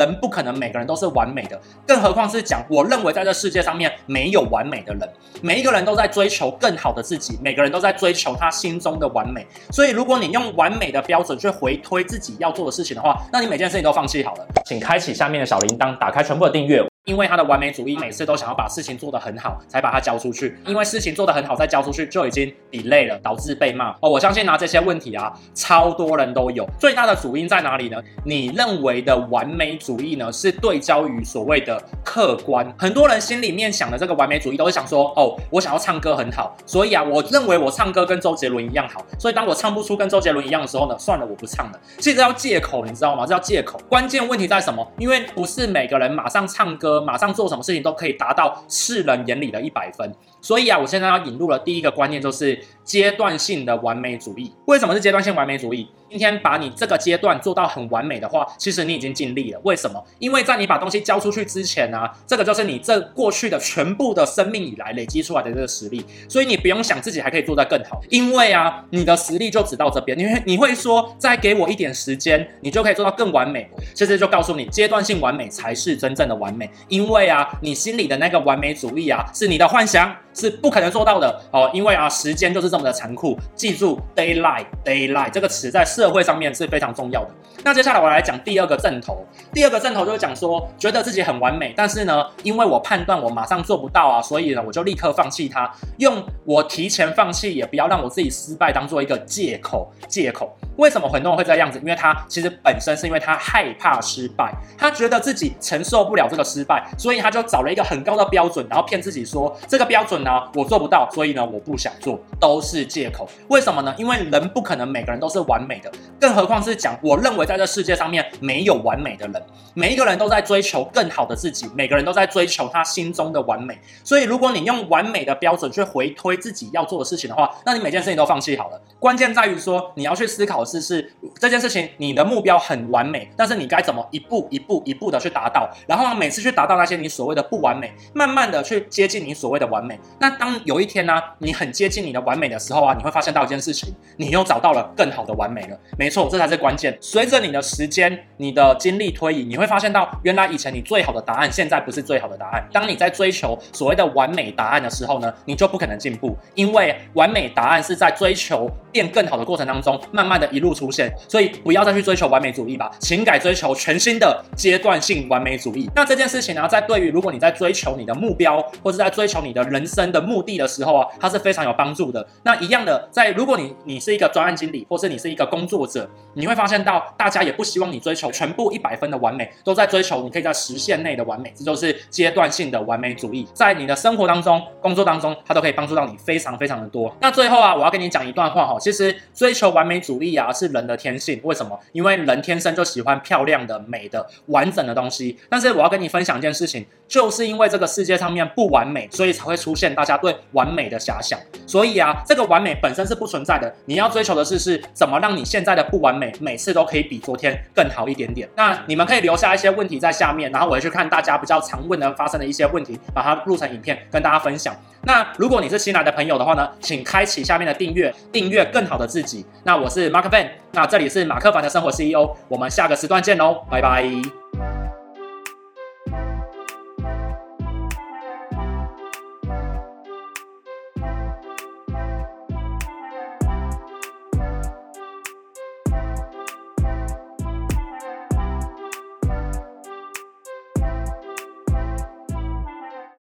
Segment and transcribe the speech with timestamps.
[0.00, 5.08] 人不可能每个人都是完美的，更何况是讲我认为在这世界上面没有完美的人，
[5.42, 9.46] 每一个人都在追求更好的自己，每个人都在追求他心中的完美。
[9.70, 14.46] 所以，如果你用完美的标准去回推自己要做的事情的话，那你每件事情都放弃好了。
[14.64, 16.89] 请开启下面的小铃铛，打开全部的订阅。
[17.10, 20.56] 因为他的完美主义，每次都想要把事情做得很好，才把它交出去。
[20.64, 23.90] 因为事情做得很好，再交出去就已经 delay 了，导致被骂。
[24.00, 26.64] 哦，我相信拿这些问题啊，超多人都有。
[26.78, 28.00] 最大的主因在哪里呢？
[28.24, 32.72] 你认为的完美主义呢，是对焦于所谓的客观。
[32.78, 39.04] 很多人心里面想的这个完美主义，都是想说，哦，我想要唱歌很好，所以啊，我认为我唱歌跟周杰伦一样好。
[39.18, 41.80] 所以当我唱不出跟周杰伦一样的时候呢，算了，我不唱了。
[41.98, 43.26] 其实这叫借口，你知道吗？
[43.26, 43.80] 这叫借口。
[43.88, 44.86] 关键问题在什么？
[44.96, 46.99] 因为不是每个人马上唱歌。
[47.00, 54.52] 马上做什么事情都可以达到世人眼里的一百分，所以啊，我现在要引入的第一个观念就是阶段性的完美主义。
[54.66, 55.88] 为什么是阶段性完美主义？
[56.10, 59.60] 今天把你这个阶段做到很完美的话，其实你已经尽力了。
[59.62, 60.04] 为什么？
[60.18, 70.18] 因为在你把东西交出去之前呢、这个就是你这过去的全部的生命以来累积出来的这个实力，所以你不用想自己还可以做得更好，因为啊，你的实力就只到这边。
[70.18, 73.70] 你会你会说，再给我一点时间，你就可以做到更完美。
[73.94, 80.12] 其实就告诉你，阶段性完美才是真正的完美，因为啊，你心里的那个完美主义啊，是你的幻想。
[80.40, 83.38] 是不可能做到的哦，因为啊，时间就是这么的残酷。
[83.54, 87.30] 记住，daylight，daylight 这个词在社会上面是非常重要的。
[87.62, 100.56] 那接下来我来讲第二个正头，第二个正头就是讲说，觉得自己很完美，但是呢，因为我判断我马上做不到啊，所以呢，我就立刻放弃它，用我提前放弃，也不要让我自己失败当做一个借口，借口。
[100.80, 101.78] 为什么很多人会这样子？
[101.80, 113.28] 因为他其实本身是因为他害怕失败，他觉得自己承受不了这个失败，所以他就找了一个很高的标准，然后骗自己说这个标准呢，我做不到，所以呢，我不想做，都是借口。
[113.48, 113.94] 为什么呢？
[113.98, 119.42] 因为人不可能每个人都是完美的，更何况是讲我认为在这世界上面没有完美的人，
[119.74, 123.78] 每一个人都在追求更好的自己，每个人都在追求他心中的完美。
[124.02, 128.80] 所以如果你用完美的标准去回推自己要做的事情的话，那你每件事情都放弃好了。
[128.98, 130.64] 关键在于说你要去思考。
[130.70, 135.68] 是是这件事情，你的目标很完美，但是你该怎么一步一步一步的去达到？
[135.88, 139.98] 然后呢，每次去达到那些你所谓的不完美，慢慢的去接近你所谓的完美。
[140.20, 145.76] 那当有一天呢、你很接近你的完美的时候啊，你会发现到一件事情，你又找到了更好的完美了。
[145.98, 146.96] 没错，这才是关键。
[147.00, 152.64] 随着你的时间、你的经历推移，你会发现到原来以前你最好的答案，现在不是最好的答案。
[152.72, 160.59] 当你在追求所谓的完美答案的时候呢，你就不可能进步，因为完美答案是在追求变更好的过程当中，慢慢的一。
[160.60, 165.90] 路出现，所以不要再去追求完美主义吧，请改追求全新的阶段性完美主义。
[165.94, 172.24] 那这件事情呢，在对于如果你在追求你的目标，或者在追求你的人生的目的的时候啊，它是非常有帮助的。
[172.44, 183.46] 那一样的，在如果你你是一个专案经理，或是你是一个工作者，你会发现到大家也不希望你追求全部一百分的完美，都在追求你可以在时限内的完美，这就是阶段性的完美主义。
[183.54, 187.14] 在你的生活当中、工作当中，它都可以帮助到你非常非常的多。
[187.20, 190.39] 那最后啊，我要跟你讲一段话哈，其实追求完美主义啊。
[190.52, 191.78] 是人的天性，为什么？
[191.92, 195.36] 因为人天生就喜欢漂亮的、美的、完整的东西。
[195.48, 201.38] 但是我要跟你分享一件事情，就是因为这个世界上面不完美，所以才会出现大家对完美的遐想。
[201.66, 203.74] 所以啊，这个完美本身是不存在的。
[203.86, 208.48] 你要追求的是，是怎么让你现在的不完美，每次都可以比昨天更好一点点。
[208.54, 214.74] 那你们可以留下一些问题在下面，然后我会去看大家比较常问的发生的一些问题，把它录成影片跟大家分享。
[215.02, 219.44] 那如果你是新来的朋友的话呢，请开启下面的订阅，订阅更好的自己。
[219.64, 224.39] 那我是 Mark Ben，那这里是马克凡的生活 CEO，我们下个时段见喽，拜拜。